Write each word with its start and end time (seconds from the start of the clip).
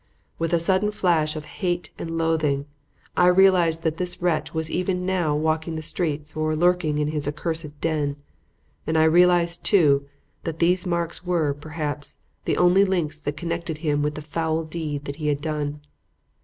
With 0.39 0.51
a 0.51 0.57
sudden 0.59 0.89
flush 0.89 1.35
of 1.35 1.45
hate 1.61 1.91
and 1.99 2.17
loathing, 2.17 2.65
I 3.15 3.27
realized 3.27 3.83
that 3.83 3.97
this 3.97 4.19
wretch 4.19 4.51
was 4.51 4.67
even 4.71 5.05
now 5.05 5.35
walking 5.35 5.75
the 5.75 5.83
streets 5.83 6.35
or 6.35 6.55
lurking 6.55 6.97
in 6.97 7.09
his 7.09 7.27
accursed 7.27 7.79
den; 7.81 8.15
and 8.87 8.97
I 8.97 9.03
realized, 9.03 9.63
too, 9.63 10.07
that 10.43 10.57
these 10.57 10.87
marks 10.87 11.23
were, 11.23 11.53
perhaps, 11.53 12.17
the 12.45 12.57
only 12.57 12.83
links 12.83 13.19
that 13.19 13.37
connected 13.37 13.77
him 13.85 14.01
with 14.01 14.15
the 14.15 14.23
foul 14.23 14.63
deed 14.63 15.05
that 15.05 15.17
he 15.17 15.27
had 15.27 15.39
done. 15.39 15.81